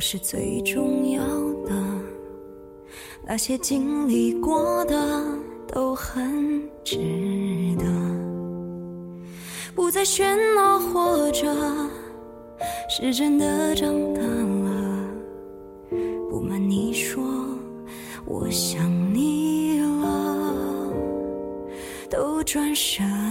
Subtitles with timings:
[0.00, 1.22] 不是最重要
[1.66, 1.74] 的，
[3.22, 5.22] 那些经历过的
[5.68, 6.96] 都很值
[7.78, 7.84] 得，
[9.74, 11.54] 不再喧闹，活着
[12.88, 15.06] 是真的长大了。
[16.30, 17.22] 不瞒你说，
[18.24, 20.90] 我想你了。
[22.08, 23.29] 都转身。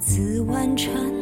[0.00, 1.17] 此完成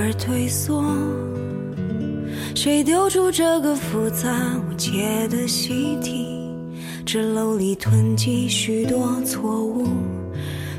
[0.00, 0.84] 而退缩，
[2.54, 4.30] 谁丢出这个复杂
[4.70, 6.38] 无解的习题？
[7.04, 9.88] 纸篓里囤积许多错误，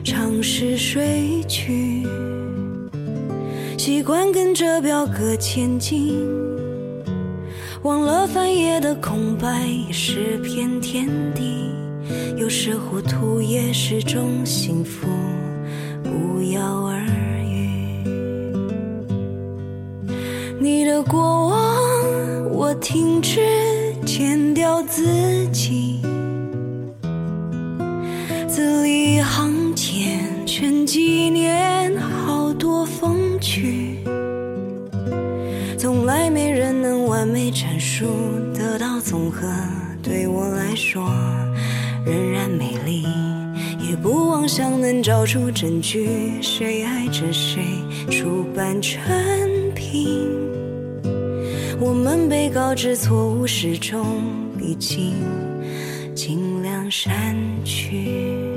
[0.06, 2.08] 尝试睡去，
[3.78, 6.14] 习惯跟着表格前进，
[7.84, 11.74] 忘了翻页的空白也是片天地，
[12.38, 15.10] 有时糊涂也是种幸福，
[16.04, 16.89] 不要
[20.72, 21.60] 你的过往，
[22.52, 23.42] 我停止
[24.06, 26.00] 剪掉自己，
[28.48, 33.98] 字里行间全纪念好多风趣，
[35.76, 38.06] 从来没人能完美阐述
[38.54, 39.48] 得到综合，
[40.04, 41.04] 对我来说
[42.06, 43.08] 仍然美丽。
[43.90, 47.64] 也不妄想能找出证据，谁爱着谁，
[48.12, 49.02] 出版成
[49.74, 50.39] 品。
[51.82, 54.22] 我们被告知错误始终，
[54.62, 55.14] 已经
[56.14, 58.49] 尽量删去。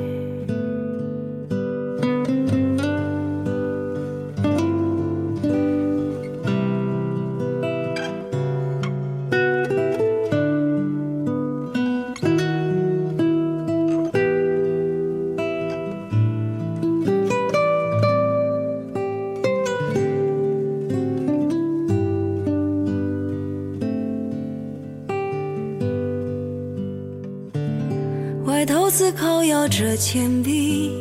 [28.62, 30.92] 歪头思考，摇着铅笔，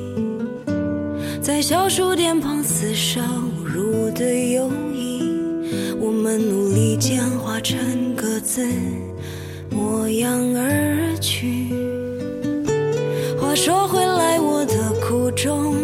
[1.39, 5.21] 在小数点旁厮杀侮辱的友谊。
[5.99, 8.67] 我们努力简化成各自
[9.69, 11.71] 模样而去。
[13.39, 15.75] 话说回来，我的苦衷，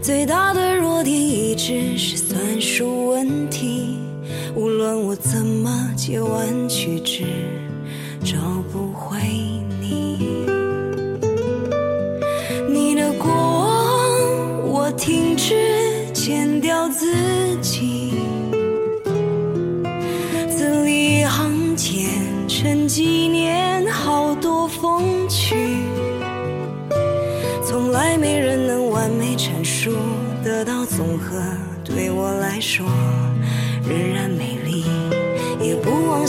[0.00, 3.98] 最大的弱点一直是算术问题。
[4.56, 6.98] 无论我怎么截弯曲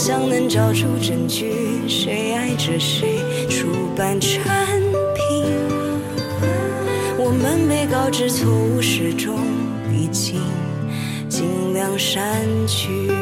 [0.06, 4.80] 想能找出证据，谁爱着谁，出版产
[5.16, 5.44] 品。
[7.18, 9.36] 我们被告知错误始终，
[9.92, 10.40] 已经
[11.28, 12.24] 尽量删
[12.68, 13.15] 去。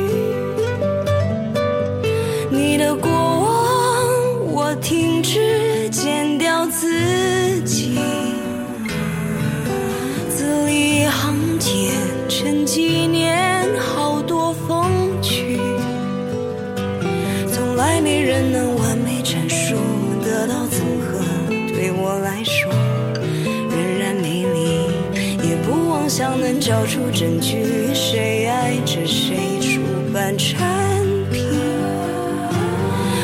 [22.45, 22.71] 说
[23.71, 24.85] 仍然美丽。
[25.43, 29.81] 也不妄想能找出证据，谁爱着谁，出
[30.13, 30.59] 版产
[31.31, 31.43] 品。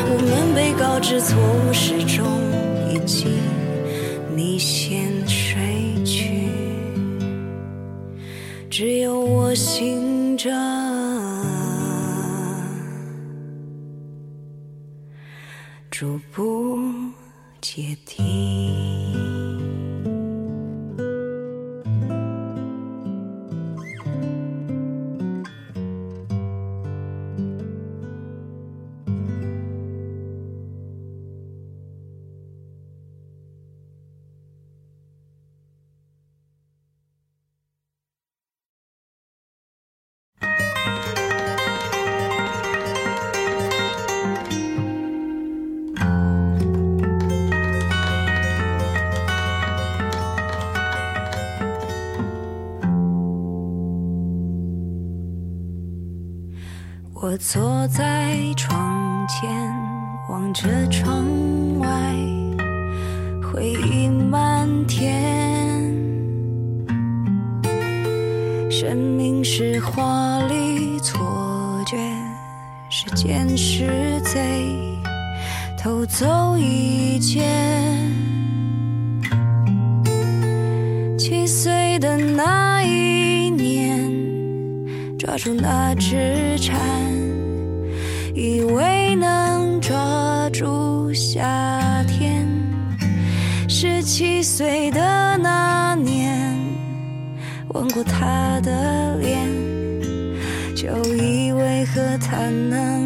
[0.09, 2.25] 我们被告知错误始终
[2.89, 3.27] 已经
[58.55, 59.49] 窗前，
[60.29, 61.25] 望着窗
[61.79, 61.87] 外，
[63.41, 65.21] 回忆漫天。
[68.69, 71.97] 生命是华丽错觉，
[72.89, 74.39] 时间是贼，
[75.77, 77.41] 偷走一切。
[81.17, 84.11] 七岁的那一年。
[85.17, 86.75] 抓住那只蝉，
[88.33, 92.47] 以为能抓住夏天。
[93.67, 96.55] 十七岁的那年，
[97.69, 99.49] 吻过他的脸，
[100.75, 103.00] 就以为和他能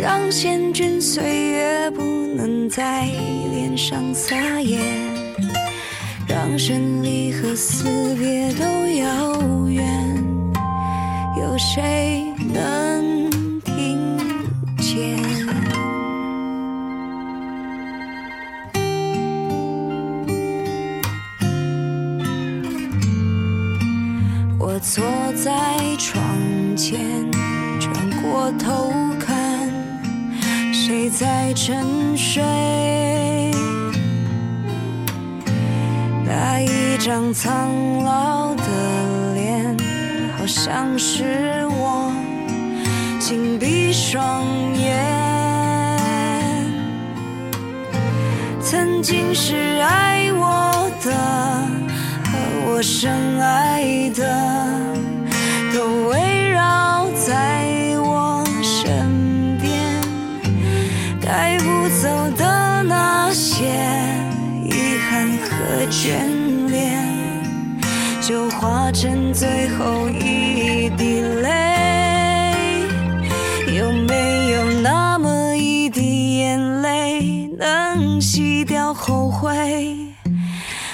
[0.00, 2.00] 让险峻岁月不
[2.34, 4.78] 能在脸上撒野，
[6.26, 8.64] 让生离和死别都
[8.94, 9.84] 遥远，
[11.36, 13.30] 有谁能
[13.60, 14.16] 听
[14.78, 15.18] 见？
[24.58, 25.04] 我坐
[25.34, 25.52] 在
[25.98, 27.30] 窗前，
[27.78, 27.92] 转
[28.22, 28.90] 过头，
[30.90, 32.42] 谁在沉睡？
[36.24, 38.64] 那一张苍老的
[39.34, 39.76] 脸，
[40.36, 42.12] 好像是我，
[43.20, 44.44] 紧闭双
[44.74, 44.98] 眼。
[48.60, 51.12] 曾经是爱我的
[52.24, 52.32] 和
[52.66, 54.26] 我深爱的，
[68.30, 72.86] 就化成最后一滴泪。
[73.76, 79.96] 有没有那么一滴眼泪，能洗掉后悔？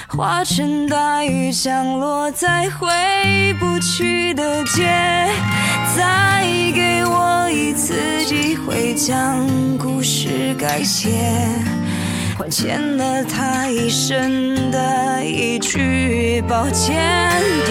[0.07, 2.87] 化成大雨降落在回
[3.59, 4.87] 不去的街，
[5.95, 11.11] 再给我一次机会将故事改写，
[12.37, 16.95] 还欠了他一生的一句抱歉。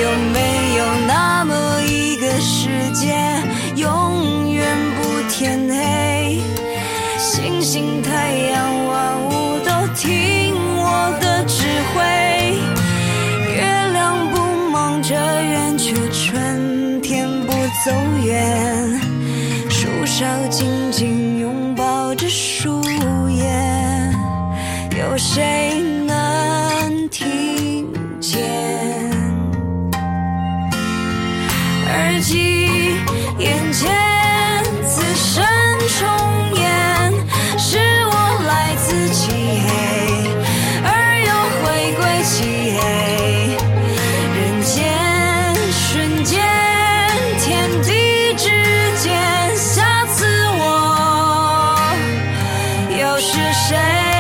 [0.03, 3.15] 有没有那么一个世界，
[3.77, 6.41] 永远不天黑，
[7.17, 11.63] 星星太阳万物都听我的指
[11.95, 12.59] 挥。
[13.55, 17.53] 月亮不忙着圆，却春天不
[17.85, 17.93] 走
[18.25, 19.01] 远。
[19.71, 21.26] 树梢紧紧
[25.17, 28.39] 有谁能听见？
[31.89, 32.99] 耳机
[33.39, 33.91] 眼前
[34.85, 35.43] 此生
[35.99, 36.07] 重
[36.61, 37.11] 演，
[37.57, 38.13] 是我
[38.47, 39.33] 来自漆
[39.65, 39.71] 黑，
[40.85, 40.87] 而
[41.25, 41.33] 又
[41.65, 41.65] 回
[41.97, 42.85] 归漆黑。
[44.37, 44.77] 人间
[45.73, 46.45] 瞬间，
[47.41, 48.51] 天地之
[49.03, 49.17] 间，
[49.57, 50.27] 下次
[50.59, 50.61] 我
[52.91, 54.15] 又是谁？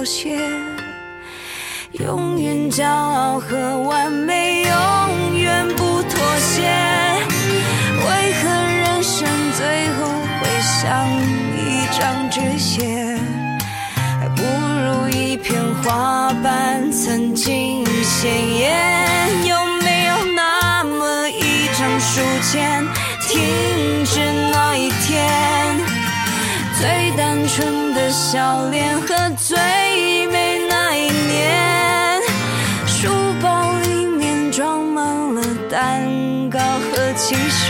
[0.00, 0.34] 不凋谢？
[1.92, 6.62] 永远骄傲和完美，永远不妥协。
[6.62, 10.08] 为何人生最后
[10.40, 11.06] 会像
[11.54, 13.18] 一张纸屑？
[14.18, 19.44] 还不如一片花瓣曾经鲜艳。
[19.44, 22.82] 有没有那么一张书签，
[23.28, 24.18] 停止
[24.50, 25.78] 那一天？
[26.80, 29.58] 最单纯的笑脸和最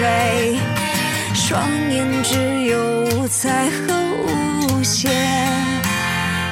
[0.01, 0.57] 谁，
[1.35, 1.61] 双
[1.91, 3.93] 眼只有五彩和
[4.73, 5.13] 无限，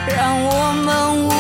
[0.07, 1.31] 让我们无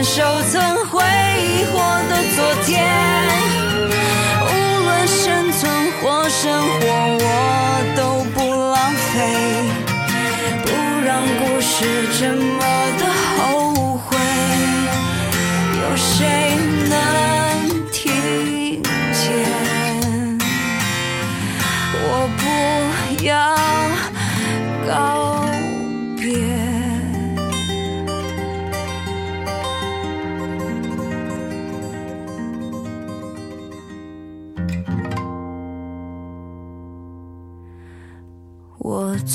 [0.00, 0.98] 感受曾挥
[1.70, 2.88] 霍的昨天？
[4.46, 4.48] 无
[4.82, 5.60] 论生存
[6.00, 6.86] 或生活，
[7.20, 7.24] 我
[7.94, 8.78] 都不浪
[9.12, 9.18] 费，
[10.64, 10.68] 不
[11.04, 11.84] 让故事
[12.18, 12.59] 这么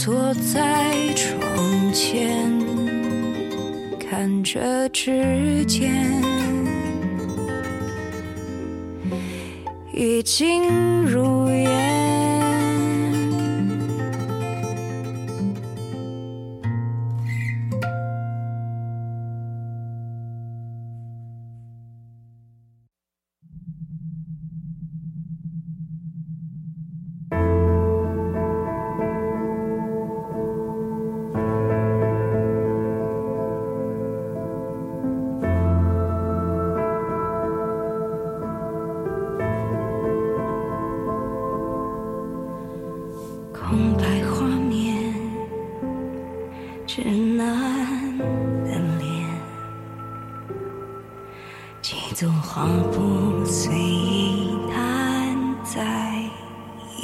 [0.05, 2.53] 坐在窗前，
[3.99, 6.21] 看着指尖，
[9.91, 10.61] 已经
[11.03, 11.94] 如烟。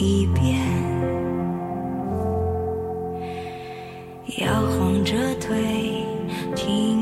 [0.03, 0.57] 一遍，
[4.39, 6.03] 摇晃着腿，
[6.55, 7.00] 听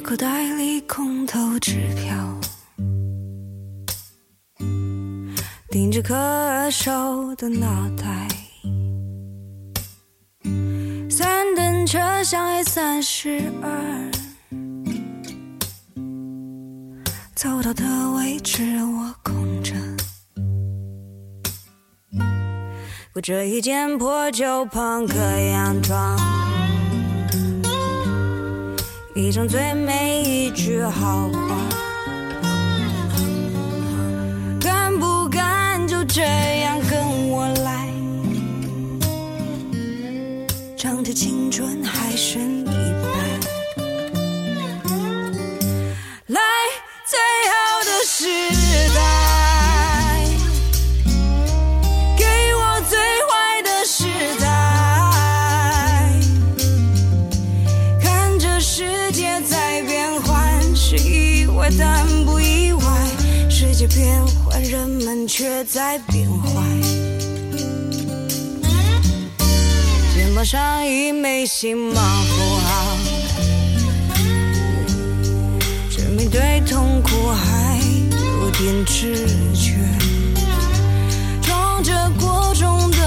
[0.00, 2.40] 口袋里空头支票，
[5.70, 6.14] 盯着可
[6.70, 8.28] 笑的脑袋，
[11.10, 14.10] 三等车厢还三十二，
[17.34, 17.84] 走到的
[18.16, 19.74] 位置我空着，
[23.12, 26.18] 过着一件破旧朋克洋装。
[29.18, 31.56] 一生最美一句好话，
[34.60, 37.88] 敢不敢就这样跟我来？
[40.76, 42.57] 唱着青春还是。
[65.70, 66.62] 在变坏，
[70.14, 72.96] 肩膀上一枚星芒符号，
[75.94, 77.78] 证明对痛苦还
[78.14, 79.76] 有点知觉，
[81.42, 82.97] 装着过重。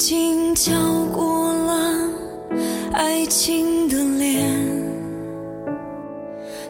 [0.00, 0.72] 经交
[1.12, 2.08] 过了
[2.94, 4.48] 爱情的脸，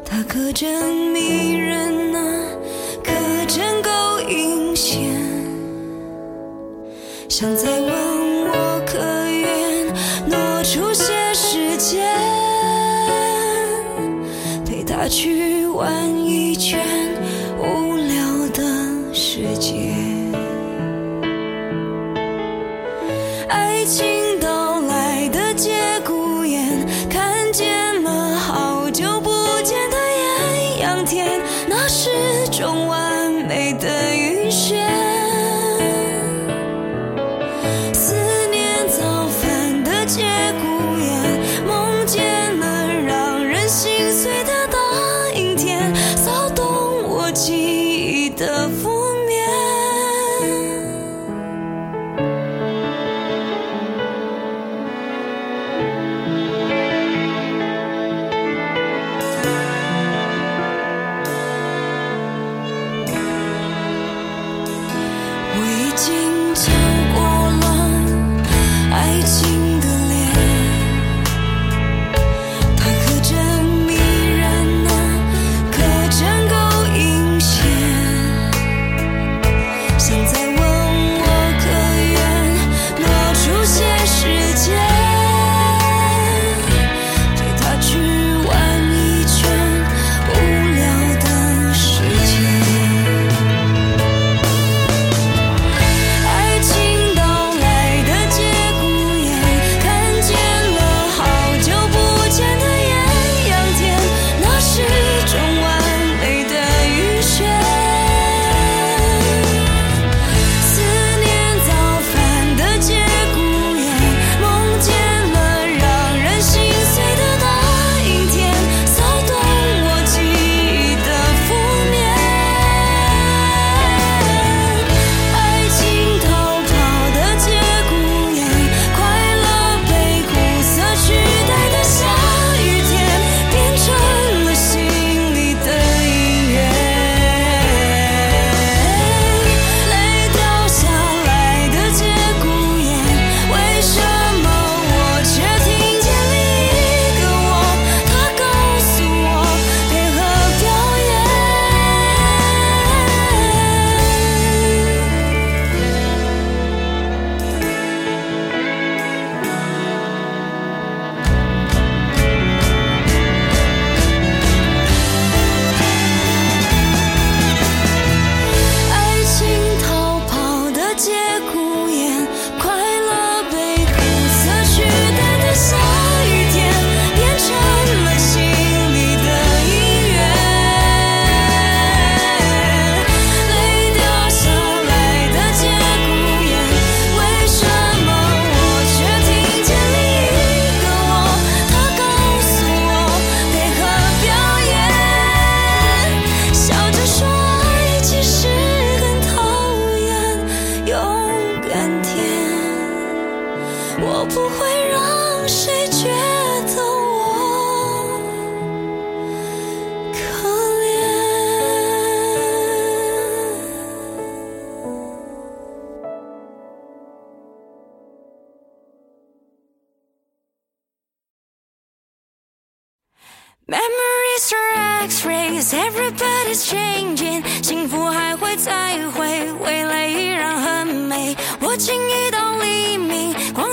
[0.04, 2.20] 它可真迷人、啊，
[3.04, 3.12] 可
[3.46, 5.14] 真够阴险，
[7.28, 7.99] 想再问。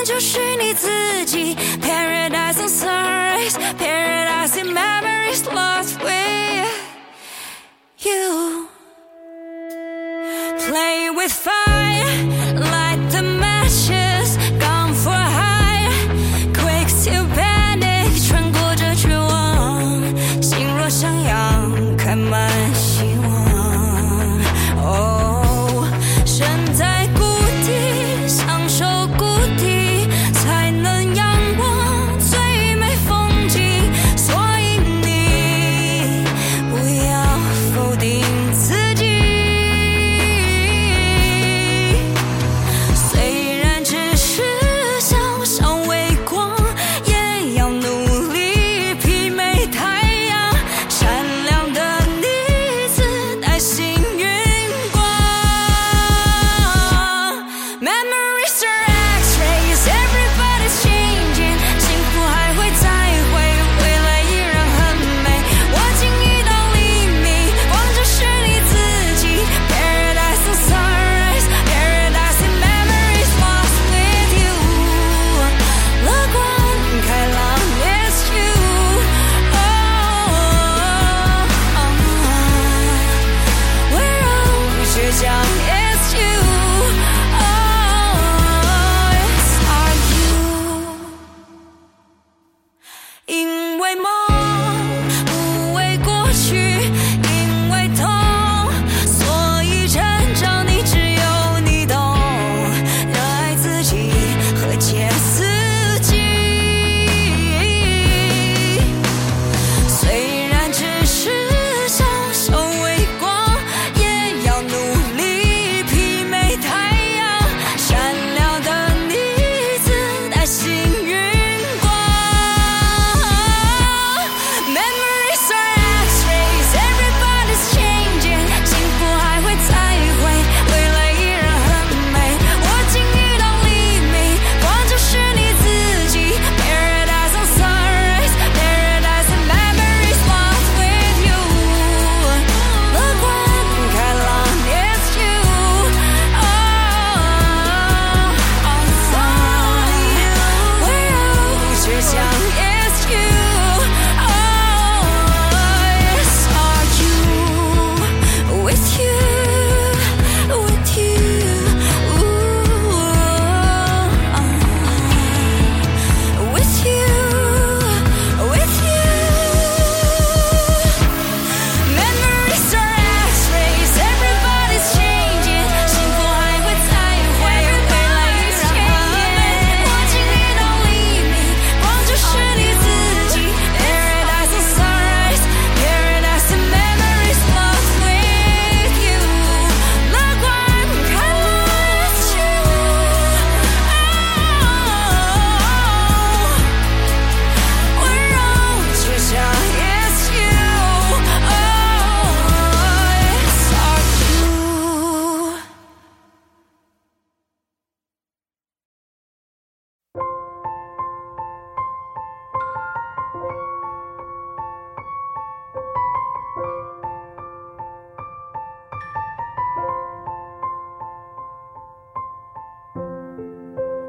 [0.07, 1.53] 就是你自己。
[1.81, 6.71] Paradise on sunrise, paradise in memories lost with
[7.99, 8.46] you.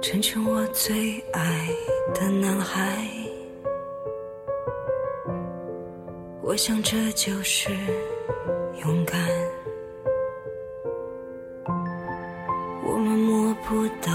[0.01, 1.69] 成全我最爱
[2.15, 3.05] 的男孩。
[6.41, 7.71] 我想这就是
[8.85, 9.19] 勇敢。
[12.85, 14.13] 我们摸不到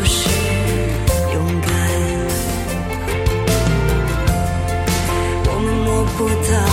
[0.00, 0.30] 不是
[1.34, 1.70] 勇敢。
[5.46, 6.69] 我们摸不到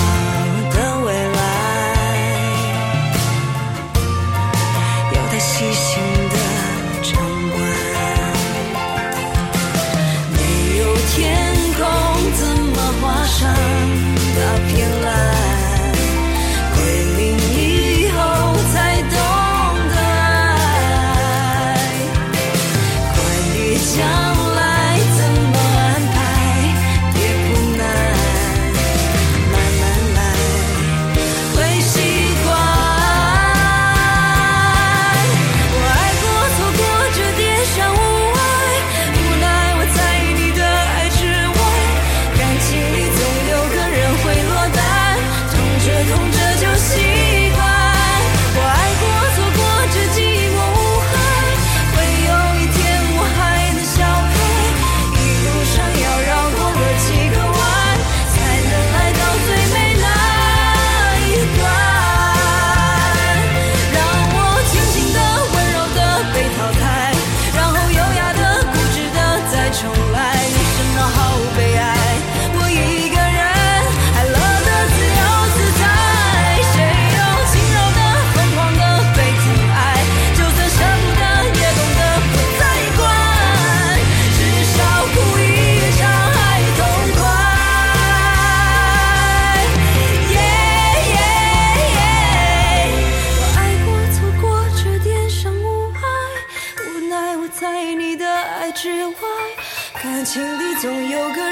[100.79, 101.46] 总有个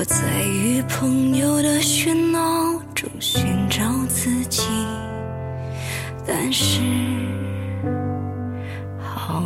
[0.00, 4.66] 我在与朋友的喧闹中寻找自己
[6.26, 6.80] 但是
[8.98, 9.42] 好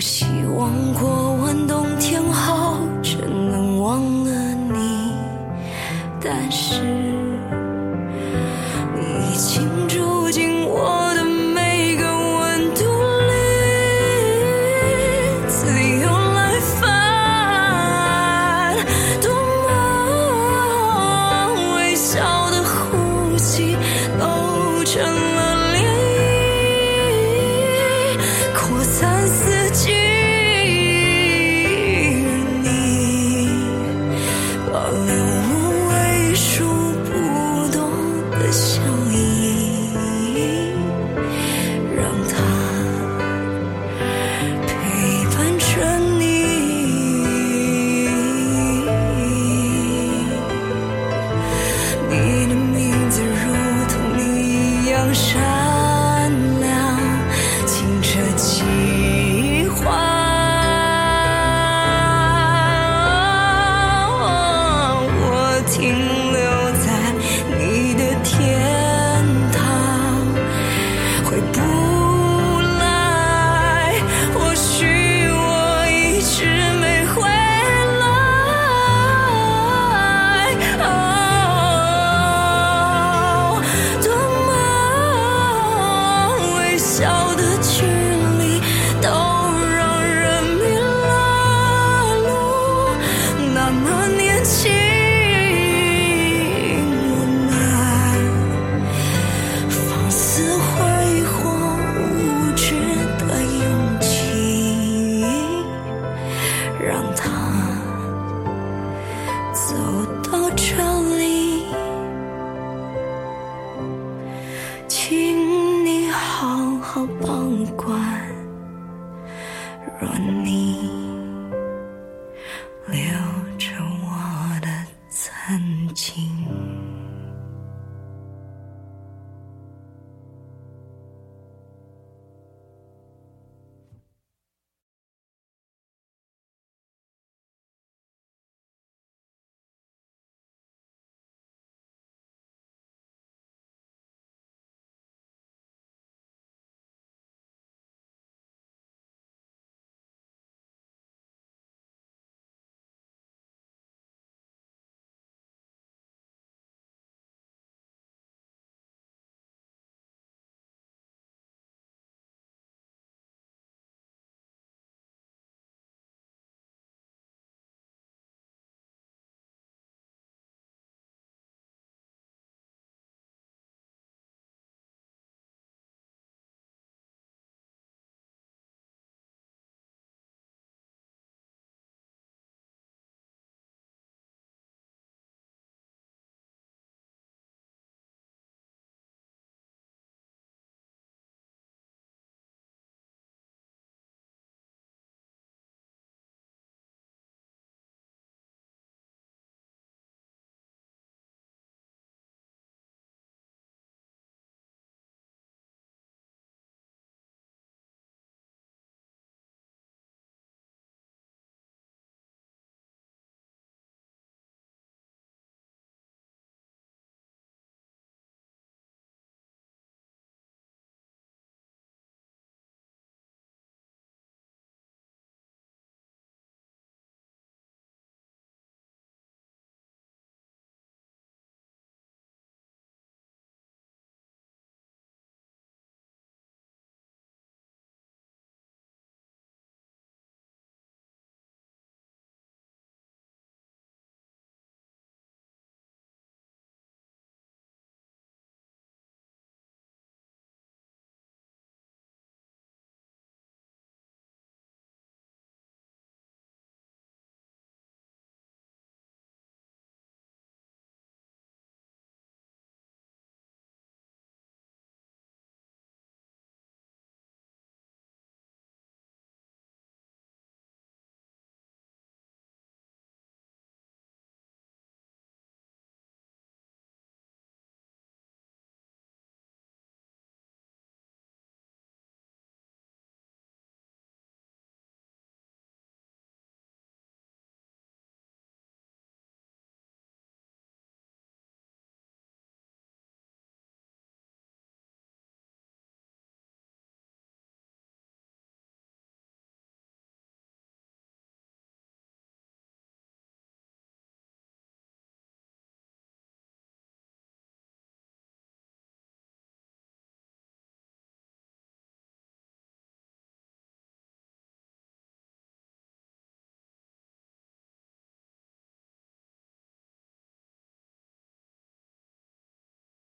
[0.00, 0.24] 希
[0.56, 1.19] 望过